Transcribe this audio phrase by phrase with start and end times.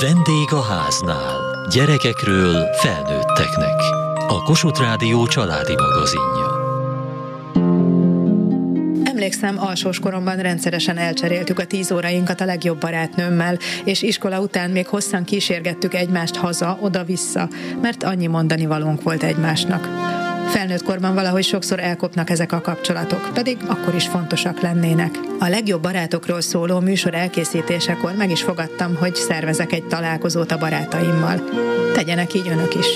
[0.00, 1.66] Vendég a háznál.
[1.70, 3.80] Gyerekekről felnőtteknek.
[4.28, 6.46] A Kossuth Rádió családi magazinja.
[9.04, 14.86] Emlékszem, alsós koromban rendszeresen elcseréltük a tíz órainkat a legjobb barátnőmmel, és iskola után még
[14.86, 17.48] hosszan kísérgettük egymást haza, oda-vissza,
[17.82, 19.88] mert annyi mondani valónk volt egymásnak.
[20.56, 25.18] Felnőtt korban valahogy sokszor elkopnak ezek a kapcsolatok, pedig akkor is fontosak lennének.
[25.38, 31.44] A legjobb barátokról szóló műsor elkészítésekor meg is fogadtam, hogy szervezek egy találkozót a barátaimmal.
[31.94, 32.86] Tegyenek így önök is.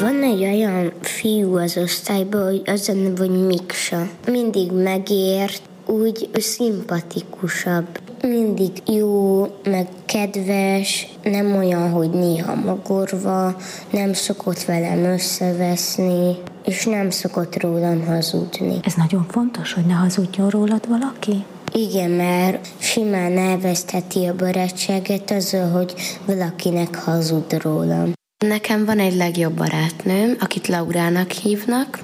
[0.00, 4.08] Van egy olyan fiú az osztályban, hogy az a neve, hogy Miksa.
[4.26, 8.07] Mindig megért, úgy szimpatikusabb.
[8.22, 13.56] Mindig jó, meg kedves, nem olyan, hogy néha magorva,
[13.90, 18.78] nem szokott velem összeveszni, és nem szokott rólam hazudni.
[18.82, 21.44] Ez nagyon fontos, hogy ne hazudjon rólad valaki?
[21.72, 25.94] Igen, mert simán elvesztheti a barátságet azzal, hogy
[26.26, 28.12] valakinek hazud rólam.
[28.46, 31.98] Nekem van egy legjobb barátnőm, akit Laurának hívnak.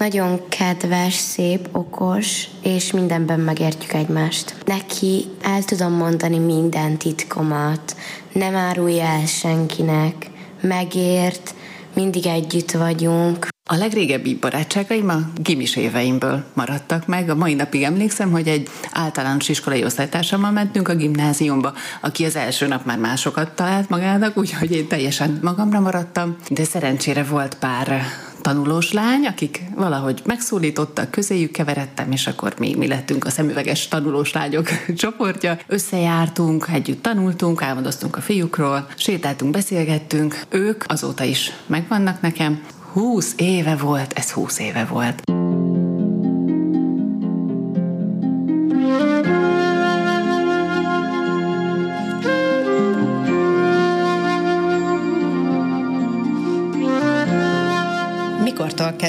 [0.00, 4.54] Nagyon kedves, szép, okos, és mindenben megértjük egymást.
[4.64, 7.96] Neki el tudom mondani minden titkomat,
[8.32, 10.14] nem árulja el senkinek,
[10.60, 11.54] megért,
[11.94, 13.48] mindig együtt vagyunk.
[13.70, 17.30] A legrégebbi barátságaim a gimis éveimből maradtak meg.
[17.30, 22.66] A mai napig emlékszem, hogy egy általános iskolai osztálytársammal mentünk a gimnáziumba, aki az első
[22.66, 28.02] nap már másokat talált magának, úgyhogy én teljesen magamra maradtam, de szerencsére volt pár
[28.40, 34.32] tanulós lány, akik valahogy megszólítottak, közéjük keveredtem, és akkor mi, mi lettünk a szemüveges tanulós
[34.32, 35.58] lányok csoportja.
[35.66, 40.40] Összejártunk, együtt tanultunk, álmodoztunk a fiúkról, sétáltunk, beszélgettünk.
[40.48, 42.60] Ők azóta is megvannak nekem.
[42.92, 45.22] Húsz éve volt, ez húsz éve volt.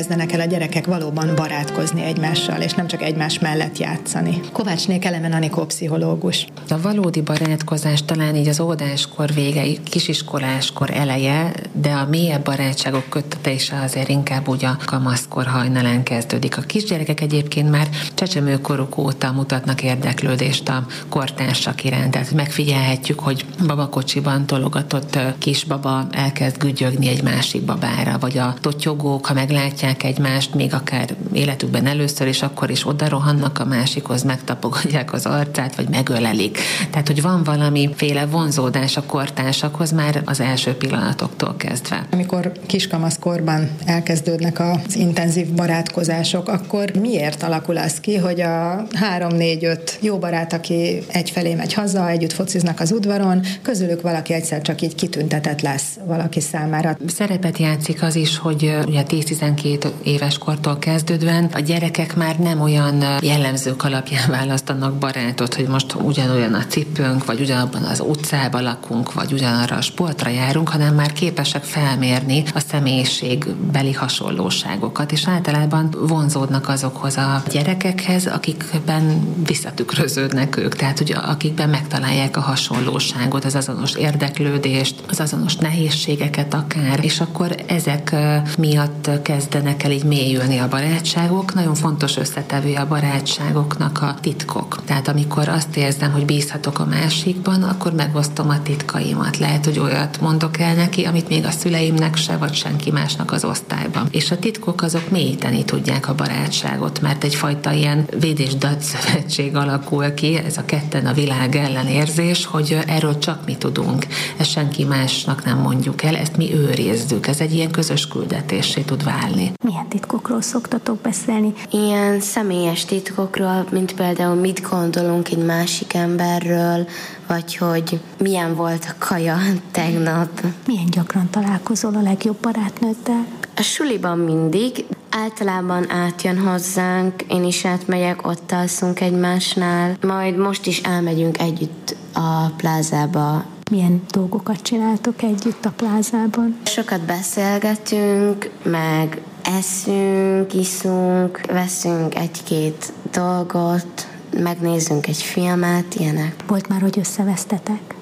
[0.01, 4.39] Kezdenek el a gyerekek valóban barátkozni egymással, és nem csak egymás mellett játszani.
[4.51, 6.47] Kovácsné Elemen Anikó pszichológus.
[6.69, 13.81] A valódi barátkozás talán így az óvodáskor vége, kisiskoláskor eleje, de a mélyebb barátságok köttetése
[13.83, 16.57] azért inkább úgy a kamaszkor hajnalán kezdődik.
[16.57, 22.11] A kisgyerekek egyébként már csecsemőkoruk óta mutatnak érdeklődést a kortársak iránt.
[22.11, 29.33] Tehát megfigyelhetjük, hogy babakocsiban tologatott kisbaba elkezd gügyögni egy másik babára, vagy a totyogók, ha
[29.33, 35.25] meglátják egymást, még akár életükben először, és akkor is oda rohannak a másikhoz, megtapogatják az
[35.25, 36.57] arcát, vagy megölelik.
[36.91, 42.05] Tehát, hogy van valamiféle vonzódás a kortársakhoz már az első pillanatoktól kezdve.
[42.11, 49.65] Amikor kiskamaszkorban elkezdődnek az intenzív barátkozások, akkor miért alakul az ki, hogy a három, négy,
[49.65, 54.81] öt jó barát, aki egyfelé megy haza, együtt fociznak az udvaron, közülük valaki egyszer csak
[54.81, 56.97] így kitüntetett lesz valaki számára.
[57.07, 63.03] Szerepet játszik az is, hogy ugye 10-12 éves kortól kezdődően a gyerekek már nem olyan
[63.21, 69.31] jellemzők alapján választanak barátot, hogy most ugyanolyan a cipőnk, vagy ugyanabban az utcában lakunk, vagy
[69.31, 77.17] ugyanarra a sportra járunk, hanem már képesek felmérni a személyiségbeli hasonlóságokat, és általában vonzódnak azokhoz
[77.17, 85.19] a gyerekekhez, akikben visszatükröződnek ők, tehát ugye akikben megtalálják a hasonlóságot, az azonos érdeklődést, az
[85.19, 88.15] azonos nehézségeket akár, és akkor ezek
[88.57, 91.53] miatt kezdenek el így mélyülni a barátságok.
[91.53, 94.81] Nagyon fontos összetevő a barátságoknak a titkok.
[94.85, 99.37] Tehát amikor azt érzem, hogy bízhatok a másikban, akkor megosztom a titkaimat.
[99.37, 103.43] Lehet, hogy olyat mondok el neki, amit még a szüleimnek se, vagy senki másnak az
[103.43, 104.07] osztályban.
[104.11, 110.37] És a titkok azok mélyíteni tudják a barátságot, mert egyfajta ilyen védés szövetség alakul ki,
[110.37, 114.05] ez a ketten a világ ellen érzés, hogy erről csak mi tudunk.
[114.37, 117.27] Ezt senki másnak nem mondjuk el, ezt mi őrizzük.
[117.27, 119.50] Ez egy ilyen közös küldetésé tud válni.
[119.63, 121.53] Milyen titkokról szoktatok beszélni?
[121.71, 126.87] Ilyen személyes titkokról, mint például mit gondolunk egy másik emberről,
[127.27, 129.37] vagy hogy milyen volt a kaja
[129.71, 130.29] tegnap.
[130.67, 133.25] Milyen gyakran találkozol a legjobb barátnőddel?
[133.55, 140.79] A suliban mindig, általában átjön hozzánk, én is átmegyek, ott alszunk egymásnál, majd most is
[140.79, 146.57] elmegyünk együtt a plázába milyen dolgokat csináltok együtt a plázában?
[146.63, 154.07] Sokat beszélgetünk, meg eszünk, iszunk, veszünk egy-két dolgot,
[154.37, 156.35] megnézzünk egy filmet, ilyenek.
[156.47, 157.95] Volt már, hogy összevesztetek?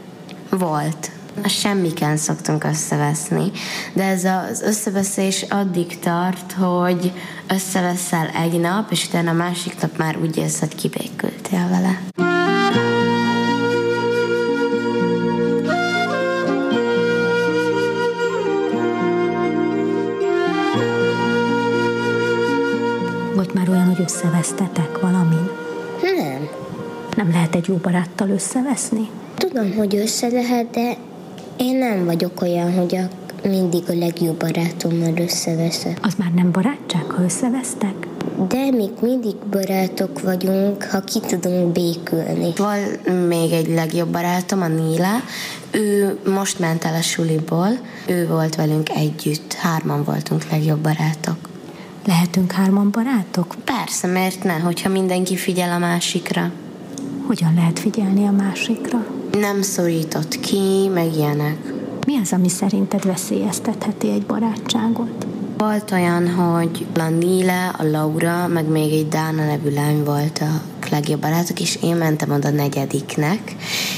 [0.50, 1.12] Volt.
[1.44, 3.51] A semmiken szoktunk összeveszni,
[3.94, 7.12] de ez az összeveszés addig tart, hogy
[7.47, 12.38] összeveszel egy nap, és utána a másik nap már úgy érsz, hogy kibékültél vele.
[24.19, 25.50] Összevesztetek valamin?
[26.01, 26.50] Nem.
[27.16, 29.10] Nem lehet egy jó baráttal összeveszni?
[29.36, 30.98] Tudom, hogy össze lehet, de
[31.57, 33.07] én nem vagyok olyan, hogy a,
[33.48, 35.98] mindig a legjobb barátommal összeveszek.
[36.01, 38.07] Az már nem barátság, ha összevesztek?
[38.48, 42.54] De még mindig barátok vagyunk, ha ki tudunk békülni.
[42.57, 42.80] Van
[43.27, 45.16] még egy legjobb barátom, a Níla.
[45.71, 47.69] Ő most ment el a suliból,
[48.07, 51.50] ő volt velünk együtt, hárman voltunk legjobb barátok.
[52.09, 53.56] Lehetünk hárman barátok?
[53.63, 56.51] Persze, mert ne, hogyha mindenki figyel a másikra.
[57.27, 59.06] Hogyan lehet figyelni a másikra?
[59.31, 61.73] Nem szorított ki, meg ilyenek.
[62.06, 65.27] Mi az, ami szerinted veszélyeztetheti egy barátságot?
[65.57, 70.61] Volt olyan, hogy a Níle, a Laura, meg még egy Dána nevű lány volt a
[70.91, 73.56] legjobb barátok, és én mentem oda negyediknek,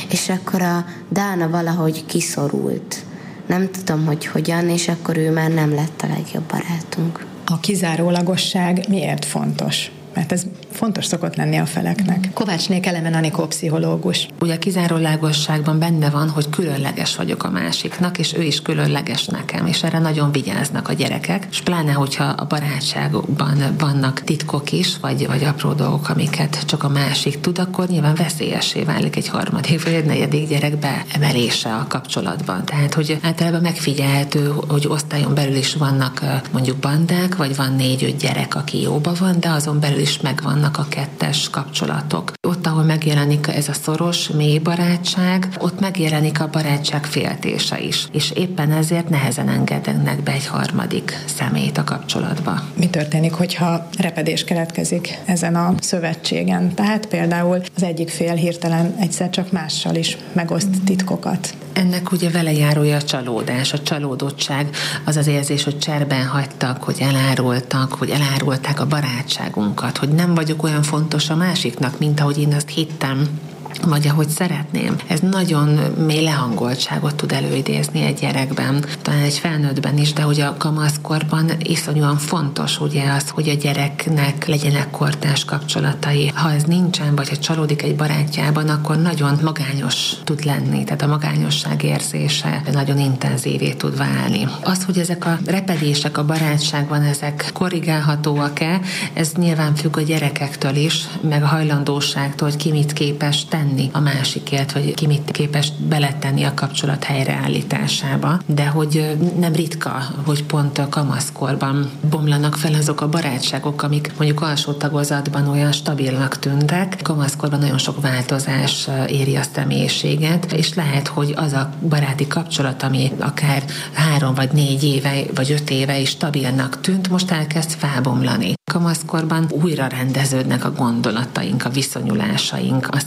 [0.10, 3.04] és akkor a Dána valahogy kiszorult.
[3.46, 7.31] Nem tudom, hogy hogyan, és akkor ő már nem lett a legjobb barátunk.
[7.52, 9.92] A kizárólagosság miért fontos?
[10.14, 12.30] Mert ez fontos szokott lenni a feleknek.
[12.34, 14.28] Kovácsnék Elemen Anikó pszichológus.
[14.40, 19.66] Ugye a kizárólagosságban benne van, hogy különleges vagyok a másiknak, és ő is különleges nekem,
[19.66, 25.28] és erre nagyon vigyáznak a gyerekek, és pláne, hogyha a barátságokban vannak titkok is, vagy,
[25.28, 29.94] vagy apró dolgok, amiket csak a másik tud, akkor nyilván veszélyessé válik egy harmadik vagy
[29.94, 32.66] egy negyedik gyerek beemelése a kapcsolatban.
[32.66, 36.22] Tehát, hogy általában megfigyelhető, hogy osztályon belül is vannak
[36.52, 40.20] mondjuk bandák, vagy van négy-öt gyerek, aki jóba van, de azon belül is
[40.62, 42.32] megvannak a kettes kapcsolatok.
[42.62, 48.08] Ott, ahol megjelenik ez a szoros, mély barátság, ott megjelenik a barátság féltése is.
[48.12, 52.62] És éppen ezért nehezen engednek be egy harmadik szemét a kapcsolatba.
[52.74, 56.74] Mi történik, hogyha repedés keletkezik ezen a szövetségen?
[56.74, 61.54] Tehát például az egyik fél hirtelen egyszer csak mással is megoszt titkokat.
[61.74, 64.70] Ennek ugye vele járója a csalódás, a csalódottság,
[65.06, 70.64] az az érzés, hogy cserben hagytak, hogy elárultak, hogy elárulták a barátságunkat, hogy nem vagyok
[70.64, 73.40] olyan fontos a másiknak, mint ahogy én azt hittem
[73.86, 74.96] vagy ahogy szeretném.
[75.08, 75.68] Ez nagyon
[76.06, 82.18] mély lehangoltságot tud előidézni egy gyerekben, talán egy felnőttben is, de hogy a kamaszkorban iszonyúan
[82.18, 86.32] fontos ugye az, hogy a gyereknek legyenek kortás kapcsolatai.
[86.36, 91.08] Ha ez nincsen, vagy ha csalódik egy barátjában, akkor nagyon magányos tud lenni, tehát a
[91.08, 94.48] magányosság érzése nagyon intenzívé tud válni.
[94.64, 98.82] Az, hogy ezek a repedések a barátságban, ezek korrigálhatóak-e,
[99.14, 103.90] ez nyilván függ a gyerekektől is, meg a hajlandóságtól, hogy ki mit képes tenni tenni
[103.94, 108.40] a másikért, hogy ki mit képes beletenni a kapcsolat helyreállításába.
[108.46, 114.42] De hogy nem ritka, hogy pont a kamaszkorban bomlanak fel azok a barátságok, amik mondjuk
[114.42, 117.00] alsó tagozatban olyan stabilnak tűntek.
[117.02, 123.12] Kamaszkorban nagyon sok változás éri a személyiséget, és lehet, hogy az a baráti kapcsolat, ami
[123.20, 123.64] akár
[123.94, 128.54] három vagy négy éve, vagy öt éve is stabilnak tűnt, most elkezd felbomlani.
[128.72, 133.00] Kamaszkorban újra rendeződnek a gondolataink, a viszonyulásaink, a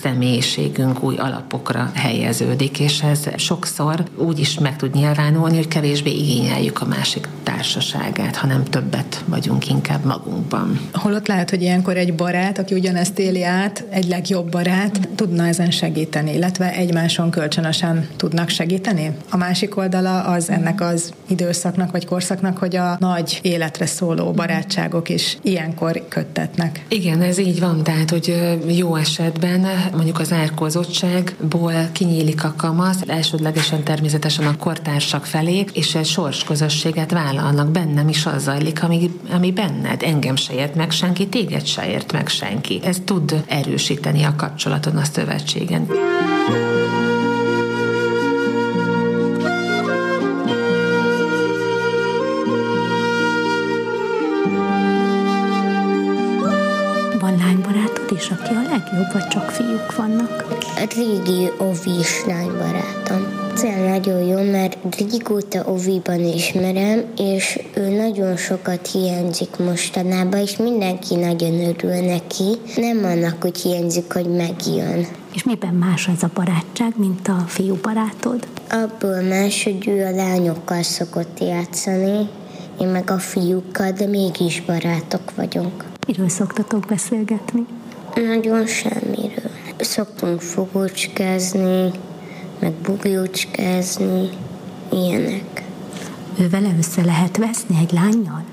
[0.45, 6.81] személyiségünk új alapokra helyeződik, és ez sokszor úgy is meg tud nyilvánulni, hogy kevésbé igényeljük
[6.81, 10.81] a másik társaságát, hanem többet vagyunk inkább magunkban.
[10.93, 15.71] Holott lehet, hogy ilyenkor egy barát, aki ugyanezt éli át, egy legjobb barát, tudna ezen
[15.71, 19.17] segíteni, illetve egymáson kölcsönösen tudnak segíteni.
[19.31, 25.09] A másik oldala az ennek az időszaknak vagy korszaknak, hogy a nagy életre szóló barátságok
[25.09, 26.85] is ilyenkor köttetnek.
[26.89, 33.83] Igen, ez így van, tehát, hogy jó esetben mondjuk az árkozottságból kinyílik a kamasz, elsődlegesen
[33.83, 37.71] természetesen a kortársak felé, és egy sorsközösséget vállalnak.
[37.71, 40.03] Bennem is az zajlik, ami, ami benned.
[40.03, 42.81] Engem se ért meg senki, téged se ért meg senki.
[42.85, 45.87] Ez tud erősíteni a kapcsolaton, a szövetségen.
[58.25, 60.47] is, aki a legjobb, vagy csak fiúk vannak?
[60.77, 63.43] A régi ovis lánybarátom.
[63.55, 71.15] Szóval nagyon jó, mert régóta oviban ismerem, és ő nagyon sokat hiányzik mostanában, és mindenki
[71.15, 72.59] nagyon örül neki.
[72.77, 75.07] Nem annak, hogy hiányzik, hogy megjön.
[75.35, 78.47] És miben más ez a barátság, mint a fiú barátod?
[78.71, 82.29] Abból más, hogy ő a lányokkal szokott játszani,
[82.81, 85.85] én meg a fiúkkal, de mégis barátok vagyunk.
[86.07, 87.67] Miről szoktatok beszélgetni?
[88.15, 89.44] Nagyon semmiről.
[89.85, 91.91] Szoktunk fogócskázni,
[92.59, 94.29] meg bugyócskázni,
[94.93, 95.63] ilyenek.
[96.39, 98.45] Ő vele össze lehet veszni egy lányjal?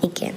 [0.00, 0.32] Igen.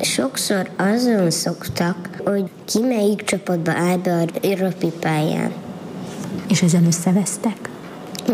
[0.00, 5.52] Sokszor azon szoktak, hogy ki melyik csapatba áll be a rapipályán.
[6.48, 7.70] És ezen összevesztek?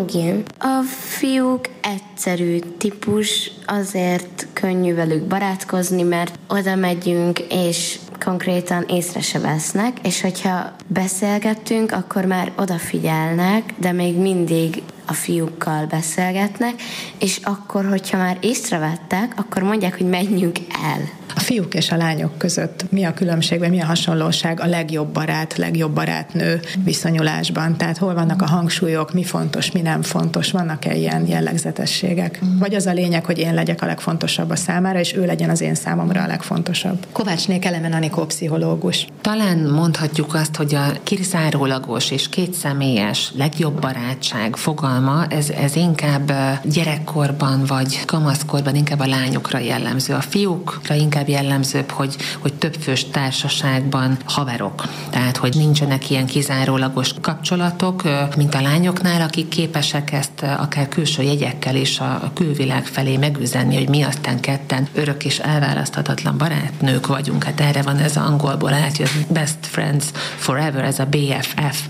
[0.08, 0.42] Igen.
[0.58, 0.82] A
[1.18, 9.98] fiúk egyszerű típus, azért könnyű velük barátkozni, mert oda megyünk, és konkrétan észre se vesznek,
[10.02, 16.74] és hogyha beszélgettünk, akkor már odafigyelnek, de még mindig a fiúkkal beszélgetnek,
[17.18, 21.25] és akkor, hogyha már észrevettek, akkor mondják, hogy menjünk el.
[21.36, 25.08] A fiúk és a lányok között mi a különbség, vagy mi a hasonlóság a legjobb
[25.08, 27.76] barát, legjobb barátnő viszonyulásban?
[27.76, 32.40] Tehát hol vannak a hangsúlyok, mi fontos, mi nem fontos, vannak-e ilyen jellegzetességek?
[32.58, 35.60] Vagy az a lényeg, hogy én legyek a legfontosabb a számára, és ő legyen az
[35.60, 37.06] én számomra a legfontosabb?
[37.12, 39.06] Kovácsné Elemen Anikó pszichológus.
[39.20, 46.32] Talán mondhatjuk azt, hogy a kiszárólagos és kétszemélyes legjobb barátság fogalma, ez, ez inkább
[46.64, 50.14] gyerekkorban vagy kamaszkorban inkább a lányokra jellemző.
[50.14, 54.84] A fiúkra inkább inkább jellemzőbb, hogy, hogy többfős társaságban haverok.
[55.10, 58.02] Tehát, hogy nincsenek ilyen kizárólagos kapcsolatok,
[58.36, 63.88] mint a lányoknál, akik képesek ezt akár külső jegyekkel is a külvilág felé megüzenni, hogy
[63.88, 67.44] mi aztán ketten örök és elválaszthatatlan barátnők vagyunk.
[67.44, 70.04] Hát erre van ez angolból átjött Best Friends
[70.36, 71.80] Forever, ez a BFF.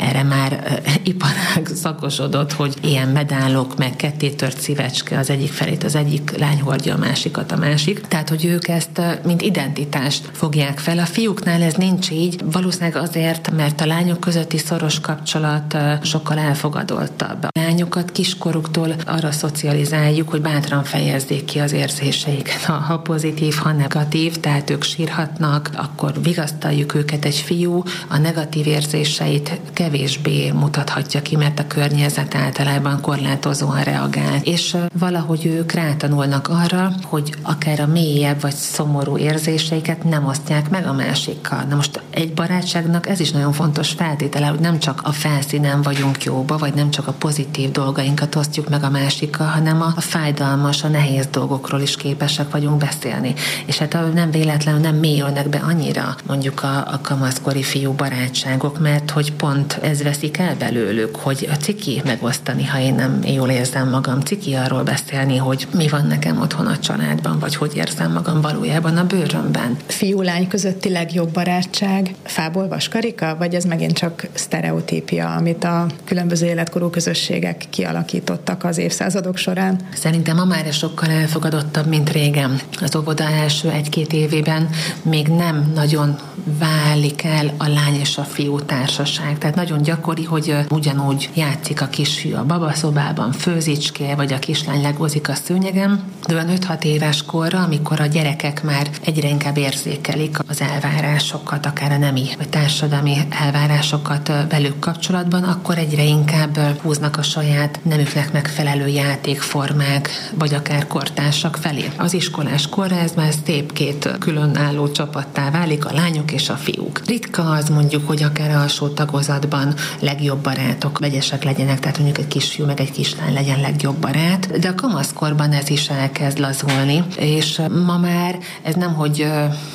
[0.00, 0.80] Erre már
[1.12, 6.94] iparág szakosodott, hogy ilyen medálok, meg kettétört szívecske az egyik felét, az egyik lány hordja
[6.94, 8.00] a másikat a másik.
[8.00, 10.98] Tehát, hogy ők ezt ezt mint identitást fogják fel.
[10.98, 17.44] A fiúknál ez nincs így, valószínűleg azért, mert a lányok közötti szoros kapcsolat sokkal elfogadottabb.
[17.44, 22.62] A lányokat kiskoruktól arra szocializáljuk, hogy bátran fejezzék ki az érzéseiket.
[22.62, 27.24] Ha, ha pozitív, ha negatív, tehát ők sírhatnak, akkor vigasztaljuk őket.
[27.24, 34.40] Egy fiú a negatív érzéseit kevésbé mutathatja ki, mert a környezet általában korlátozóan reagál.
[34.42, 40.86] És valahogy ők rátanulnak arra, hogy akár a mélyebb vagy szomorú érzéseiket nem osztják meg
[40.86, 41.62] a másikkal.
[41.62, 46.24] Na most egy barátságnak ez is nagyon fontos feltétele, hogy nem csak a felszínen vagyunk
[46.24, 50.88] jóba, vagy nem csak a pozitív dolgainkat osztjuk meg a másikkal, hanem a, fájdalmas, a
[50.88, 53.34] nehéz dolgokról is képesek vagyunk beszélni.
[53.66, 59.10] És hát nem véletlenül nem mélyülnek be annyira mondjuk a, a kamaszkori fiú barátságok, mert
[59.10, 63.88] hogy pont ez veszik el belőlük, hogy a ciki megosztani, ha én nem jól érzem
[63.88, 68.40] magam, ciki arról beszélni, hogy mi van nekem otthon a családban, vagy hogy érzem magam
[68.40, 69.76] valójában valójában a bőrömben.
[69.86, 76.90] Fiú-lány közötti legjobb barátság fából vaskarika, vagy ez megint csak sztereotípia, amit a különböző életkorú
[76.90, 79.80] közösségek kialakítottak az évszázadok során?
[79.94, 82.60] Szerintem ma már sokkal elfogadottabb, mint régen.
[82.80, 84.68] Az óvoda első egy-két évében
[85.02, 86.18] még nem nagyon
[86.58, 89.38] válik el a lány és a fiú társaság.
[89.38, 95.28] Tehát nagyon gyakori, hogy ugyanúgy játszik a kisfiú a babaszobában, főzicské, vagy a kislány legózik
[95.28, 100.38] a szőnyegem, de olyan 5-6 éves korra, amikor a gyerekek emberek már egyre inkább érzékelik
[100.48, 107.22] az elvárásokat, akár a nemi vagy társadalmi elvárásokat velük kapcsolatban, akkor egyre inkább húznak a
[107.22, 111.90] saját nemüknek megfelelő játékformák, vagy akár kortársak felé.
[111.96, 117.00] Az iskolás korra ez már szép két különálló csapattá válik, a lányok és a fiúk.
[117.06, 122.66] Ritka az mondjuk, hogy akár alsó tagozatban legjobb barátok vegyesek legyenek, tehát mondjuk egy kisfiú
[122.66, 127.98] meg egy kislány legyen legjobb barát, de a kamaszkorban ez is elkezd lazulni, és ma
[127.98, 129.26] már ez nem, hogy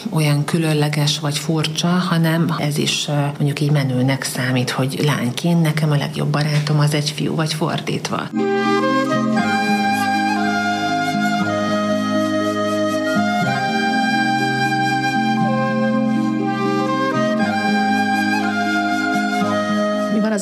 [0.10, 5.96] olyan különleges vagy furcsa, hanem ez is mondjuk így menőnek számít, hogy lányként nekem a
[5.98, 8.30] legjobb barátom az egy fiú, vagy fordítva.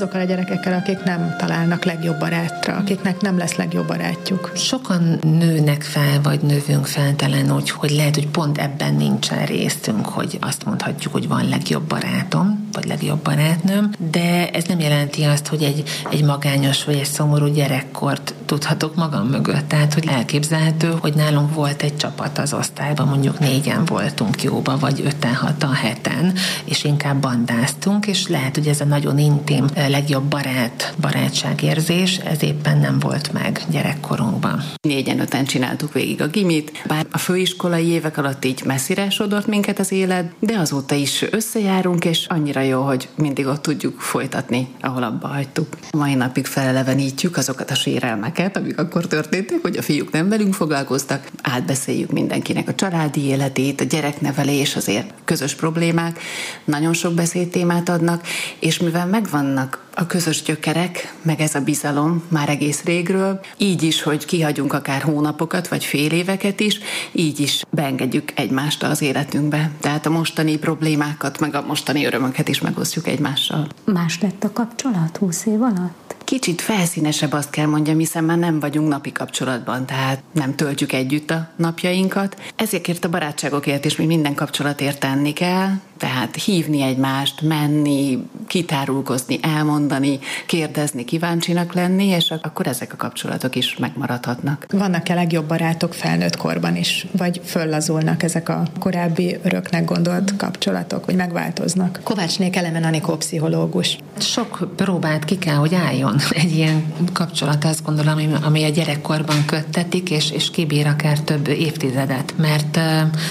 [0.02, 4.52] Azokkal a gyerekekkel, akik nem találnak legjobb barátra, akiknek nem lesz legjobb barátjuk?
[4.56, 10.06] Sokan nőnek fel, vagy növünk fel talán úgy, hogy lehet, hogy pont ebben nincsen részünk,
[10.06, 15.48] hogy azt mondhatjuk, hogy van legjobb barátom, vagy legjobb barátnőm, de ez nem jelenti azt,
[15.48, 19.68] hogy egy, egy magányos vagy egy szomorú gyerekkort tudhatok magam mögött.
[19.68, 25.02] Tehát, hogy elképzelhető, hogy nálunk volt egy csapat az osztályban, mondjuk négyen voltunk jóba, vagy
[25.06, 26.34] öten, hatan, heten,
[26.66, 32.78] és inkább bandáztunk, és lehet, hogy ez a nagyon intim, legjobb barát, barátságérzés, ez éppen
[32.80, 34.64] nem volt meg gyerekkorunkban.
[34.82, 39.80] Négyen, öten csináltuk végig a gimit, bár a főiskolai évek alatt így messzire sodort minket
[39.80, 45.04] az élet, de azóta is összejárunk, és annyira jó, hogy mindig ott tudjuk folytatni, ahol
[45.04, 45.68] abba hagytuk.
[45.92, 51.28] Mai napig felelevenítjük azokat a sérelmeket, amik akkor történtek, hogy a fiúk nem velünk foglalkoztak,
[51.42, 56.20] átbeszéljük mindenkinek a családi életét, a gyereknevelés, azért közös problémák,
[56.66, 58.24] nagyon sok beszédtémát adnak,
[58.60, 64.02] és mivel megvannak a közös gyökerek, meg ez a bizalom már egész régről, így is,
[64.02, 66.80] hogy kihagyunk akár hónapokat, vagy fél éveket is,
[67.12, 69.72] így is beengedjük egymást az életünkbe.
[69.80, 73.68] Tehát a mostani problémákat, meg a mostani örömöket is megosztjuk egymással.
[73.86, 76.16] Más lett a kapcsolat húsz év alatt?
[76.30, 81.32] Kicsit felszínesebb azt kell mondjam, hiszen már nem vagyunk napi kapcsolatban, tehát nem töltjük együtt
[81.32, 82.42] a napjainkat.
[82.56, 90.20] Ezért a barátságokért is mi minden kapcsolatért tenni kell, tehát hívni egymást, menni, kitárulkozni, elmondani,
[90.46, 94.66] kérdezni, kíváncsinak lenni, és akkor ezek a kapcsolatok is megmaradhatnak.
[94.70, 101.16] Vannak-e legjobb barátok felnőtt korban is, vagy föllazulnak ezek a korábbi öröknek gondolt kapcsolatok, vagy
[101.16, 102.00] megváltoznak?
[102.04, 103.98] Kovácsnék Elemen Anikó pszichológus.
[104.18, 110.10] Sok próbát ki kell, hogy álljon egy ilyen kapcsolat, azt gondolom, ami a gyerekkorban köttetik,
[110.10, 112.84] és, és kibír akár több évtizedet, mert uh,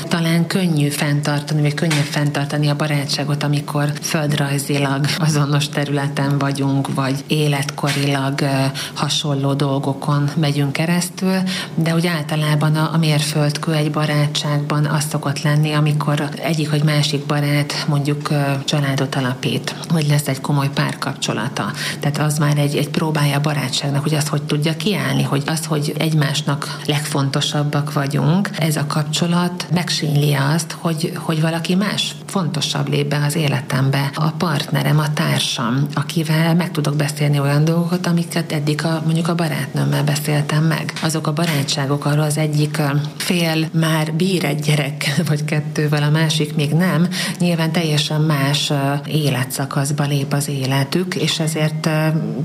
[0.09, 8.40] talán könnyű fenntartani, vagy könnyebb fenntartani a barátságot, amikor földrajzilag azonos területen vagyunk, vagy életkorilag
[8.40, 8.49] uh,
[8.95, 11.37] hasonló dolgokon megyünk keresztül,
[11.75, 17.26] de úgy általában a, a mérföldkő egy barátságban az szokott lenni, amikor egyik vagy másik
[17.26, 21.73] barát mondjuk uh, családot alapít, vagy lesz egy komoly párkapcsolata.
[22.00, 25.66] Tehát az már egy, egy próbája a barátságnak, hogy azt hogy tudja kiállni, hogy az,
[25.66, 33.08] hogy egymásnak legfontosabbak vagyunk, ez a kapcsolat megsínli azt, hogy, hogy valaki más fontosabb lép
[33.08, 34.11] be az életembe.
[34.14, 39.35] A partnerem, a társam, akivel meg tudok beszélni olyan dolgokat, amiket eddig a, mondjuk a
[39.35, 40.92] barátnőmmel beszéltem meg.
[41.02, 42.82] Azok a barátságok, arról az egyik
[43.16, 47.08] fél már bír egy gyerek, vagy kettővel, a másik még nem,
[47.38, 48.73] nyilván teljesen más
[49.06, 51.88] életszakaszba lép az életük, és ezért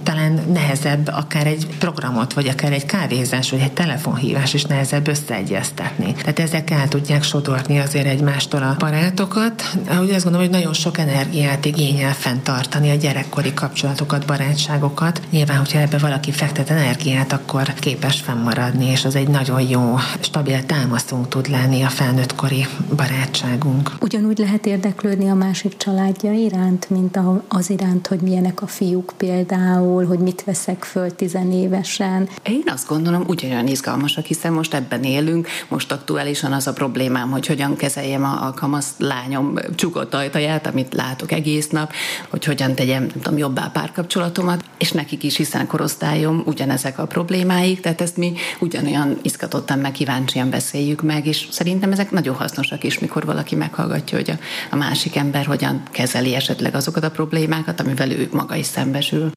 [0.04, 6.14] talán nehezebb akár egy programot, vagy akár egy kávézás, vagy egy telefonhívás is nehezebb összeegyeztetni.
[6.14, 9.64] Tehát ezek el tudják sodorni azért egymástól a barátokat.
[9.90, 15.22] Ahogy azt gondolom, hogy nagyon sok energiát igényel fenntartani a gyerekkori kapcsolatokat, barátságokat.
[15.30, 20.66] Nyilván, hogyha ebbe valaki fektet energiát, akkor képes fennmaradni, és az egy nagyon jó, stabil
[20.66, 22.66] támaszunk tud lenni a felnőttkori
[22.96, 23.92] barátságunk.
[24.00, 30.06] Ugyanúgy lehet érdeklődni a másik családja iránt, mint az iránt, hogy milyenek a fiúk például,
[30.14, 32.30] hogy mit veszek föl tizenévesen.
[32.44, 37.48] Én azt gondolom, ugyanolyan izgalmasak, hiszen most ebben élünk, most aktuálisan az a problémám, hogy
[37.48, 41.92] hogyan kezeljem a, a kamasz lányom csukott ajtaját, amit látok egész nap,
[42.30, 47.80] hogy hogyan tegyem, nem tudom, jobbá párkapcsolatomat, és nekik is, hiszen korosztályom ugyanezek a problémáik,
[47.80, 53.00] tehát ezt mi ugyanolyan izgatottan meg kíváncsian beszéljük meg, és szerintem ezek nagyon hasznosak is,
[53.00, 54.38] mikor valaki meghallgatja, hogy a,
[54.72, 59.32] a másik ember hogyan kezeli esetleg azokat a problémákat, amivel ő maga is szembesül.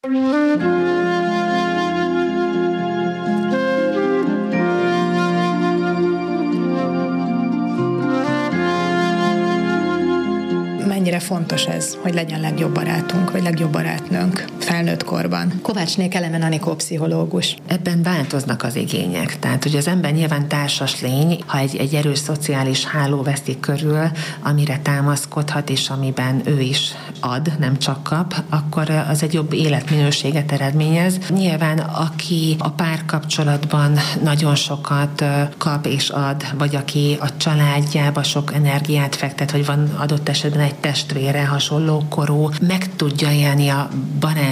[11.07, 15.53] Mennyire fontos ez, hogy legyen legjobb barátunk, vagy legjobb barátnőnk felnőtt korban.
[15.63, 17.57] Kovácsnék Elemen Anikó pszichológus.
[17.67, 19.39] Ebben változnak az igények.
[19.39, 24.11] Tehát, hogy az ember nyilván társas lény, ha egy, egy erős szociális háló veszi körül,
[24.43, 30.53] amire támaszkodhat, és amiben ő is ad, nem csak kap, akkor az egy jobb életminőséget
[30.53, 31.19] eredményez.
[31.29, 35.25] Nyilván, aki a párkapcsolatban nagyon sokat
[35.59, 40.75] kap és ad, vagy aki a családjába sok energiát fektet, vagy van adott esetben egy
[40.75, 43.89] testvére, hasonló korú, meg tudja élni a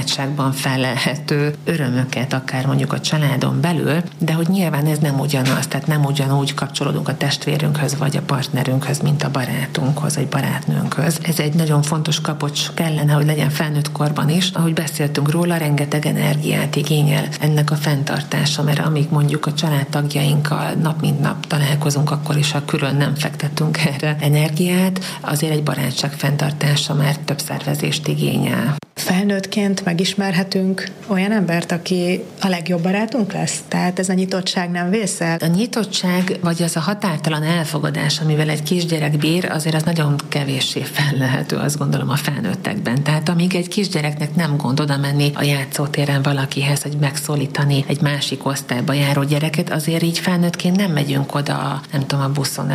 [0.04, 5.86] barátságban felelhető örömöket, akár mondjuk a családon belül, de hogy nyilván ez nem ugyanaz, tehát
[5.86, 11.18] nem ugyanúgy kapcsolódunk a testvérünkhöz, vagy a partnerünkhöz, mint a barátunkhoz, vagy barátnőnkhöz.
[11.22, 14.50] Ez egy nagyon fontos kapocs kellene, hogy legyen felnőtt korban is.
[14.50, 21.00] Ahogy beszéltünk róla, rengeteg energiát igényel ennek a fenntartása, mert amíg mondjuk a családtagjainkkal nap
[21.00, 26.94] mint nap találkozunk, akkor is, ha külön nem fektetünk erre energiát, azért egy barátság fenntartása
[26.94, 28.76] már több szervezést igényel.
[28.94, 33.62] Felnőttként megismerhetünk olyan embert, aki a legjobb barátunk lesz?
[33.68, 35.38] Tehát ez a nyitottság nem vészel?
[35.40, 40.80] A nyitottság, vagy az a határtalan elfogadás, amivel egy kisgyerek bír, azért az nagyon kevéssé
[40.80, 43.02] fellehető, azt gondolom a felnőttekben.
[43.02, 48.46] Tehát amíg egy kisgyereknek nem gond oda menni a játszótéren valakihez, hogy megszólítani egy másik
[48.46, 52.70] osztályba járó gyereket, azért így felnőttként nem megyünk oda, nem tudom, a buszon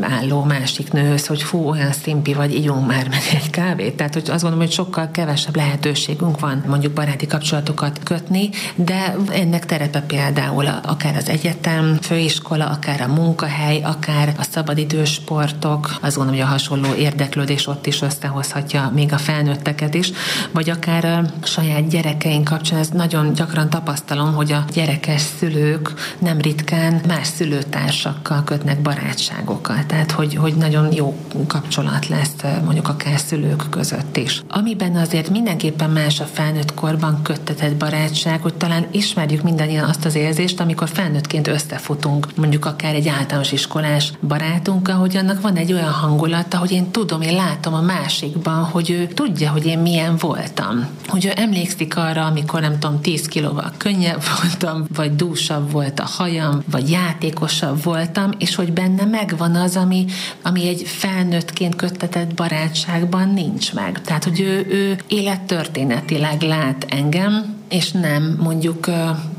[0.00, 3.96] álló másik nőhöz, hogy fú, olyan szimpi vagy, ígyunk már meg egy kávét.
[3.96, 9.66] Tehát hogy azt gondolom, hogy sokkal kevesebb lehetőségünk van mondjuk baráti kapcsolatokat kötni, de ennek
[9.66, 16.40] terepe például akár az egyetem, főiskola, akár a munkahely, akár a szabadidős sportok, azt hogy
[16.40, 20.10] a hasonló érdeklődés ott is összehozhatja még a felnőtteket is,
[20.52, 26.40] vagy akár a saját gyerekeink kapcsán, ez nagyon gyakran tapasztalom, hogy a gyerekes szülők nem
[26.40, 31.16] ritkán más szülőtársakkal kötnek barátságokat, tehát hogy, hogy nagyon jó
[31.46, 34.42] kapcsolat lesz mondjuk akár szülők között is.
[34.48, 40.04] Amiben azért mind mindenképpen más a felnőtt korban köttetett barátság, hogy talán ismerjük mindannyian azt
[40.04, 45.72] az érzést, amikor felnőttként összefutunk, mondjuk akár egy általános iskolás barátunkkal, hogy annak van egy
[45.72, 50.16] olyan hangulata, hogy én tudom, én látom a másikban, hogy ő tudja, hogy én milyen
[50.16, 50.86] voltam.
[51.06, 56.08] Hogy ő emlékszik arra, amikor nem tudom, 10 kilóval könnyebb voltam, vagy dúsabb volt a
[56.16, 60.04] hajam, vagy játékosabb voltam, és hogy benne megvan az, ami,
[60.42, 64.00] ami egy felnőttként köttetett barátságban nincs meg.
[64.00, 68.90] Tehát, hogy ő, ő élettörténetileg lát engem, és nem mondjuk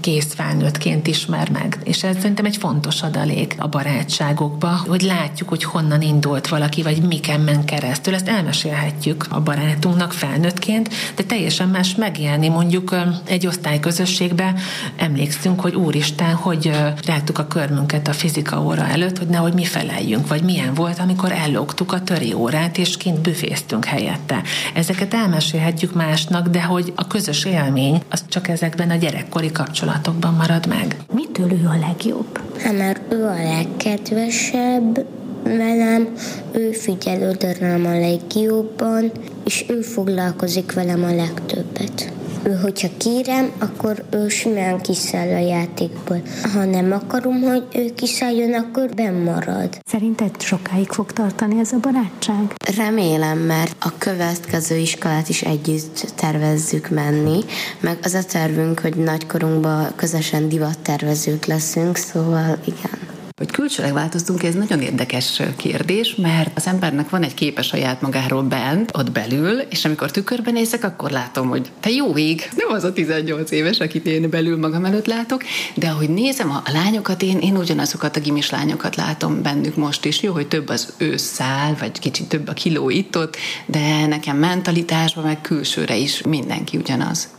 [0.07, 1.77] kész felnőttként ismer meg.
[1.83, 7.01] És ez szerintem egy fontos adalék a barátságokba, hogy látjuk, hogy honnan indult valaki, vagy
[7.01, 8.13] miken ment keresztül.
[8.13, 14.53] Ezt elmesélhetjük a barátunknak felnőttként, de teljesen más megélni mondjuk egy osztályközösségbe.
[14.95, 16.71] Emlékszünk, hogy úristen, hogy
[17.05, 21.31] rágtuk a körmünket a fizika óra előtt, hogy nehogy mi feleljünk, vagy milyen volt, amikor
[21.31, 24.41] ellogtuk a töri órát, és kint büféztünk helyette.
[24.73, 29.95] Ezeket elmesélhetjük másnak, de hogy a közös élmény, az csak ezekben a gyerekkori kapcsolatokban
[30.37, 30.95] marad meg.
[31.13, 32.39] Mitől ő a legjobb?
[32.63, 35.05] Hát mert ő a legkedvesebb
[35.43, 36.07] velem,
[36.51, 39.11] ő figyel oda rám a legjobban,
[39.45, 42.11] és ő foglalkozik velem a legtöbbet
[42.47, 46.21] ő, hogyha kérem, akkor ő simán kiszáll a játékból.
[46.53, 48.89] Ha nem akarom, hogy ő kiszálljon, akkor
[49.23, 49.79] marad.
[49.85, 52.53] Szerinted sokáig fog tartani ez a barátság?
[52.77, 57.39] Remélem, mert a következő iskolát is együtt tervezzük menni,
[57.79, 63.06] meg az a tervünk, hogy nagykorunkban közösen divattervezők leszünk, szóval igen.
[63.37, 68.43] Hogy külsőleg változtunk, ez nagyon érdekes kérdés, mert az embernek van egy képe saját magáról
[68.43, 72.83] bent, ott belül, és amikor tükörben nézek, akkor látom, hogy te jó ég, nem az
[72.83, 75.43] a 18 éves, akit én belül magam előtt látok,
[75.75, 80.21] de ahogy nézem a lányokat, én, én ugyanazokat a gimis lányokat látom bennük most is.
[80.21, 85.41] Jó, hogy több az őszál, vagy kicsit több a kiló itt-ott, de nekem mentalitásban, meg
[85.41, 87.36] külsőre is mindenki ugyanaz.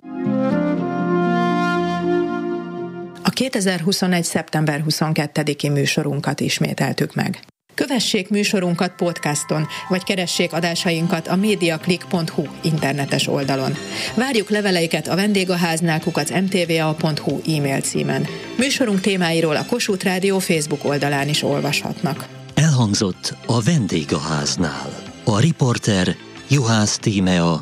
[3.38, 4.24] 2021.
[4.24, 7.40] szeptember 22-i műsorunkat ismételtük meg.
[7.74, 13.74] Kövessék műsorunkat podcaston, vagy keressék adásainkat a mediaclick.hu internetes oldalon.
[14.14, 18.26] Várjuk leveleiket a vendégháznál kukac mtva.hu e-mail címen.
[18.56, 22.28] Műsorunk témáiról a Kossuth Rádió Facebook oldalán is olvashatnak.
[22.54, 24.92] Elhangzott a vendégháznál.
[25.24, 26.16] A riporter
[26.48, 27.60] Juhász Tímea,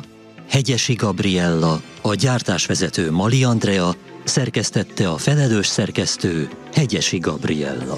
[0.49, 3.95] Hegyesi Gabriella, a gyártásvezető Mali Andrea,
[4.27, 7.97] szerkesztette a felelős szerkesztő Hegyesi Gabriella.